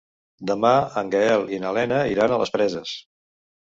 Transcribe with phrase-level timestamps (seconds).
[0.51, 0.69] Demà
[1.01, 2.99] en Gaël i na Lena iran a les Preses.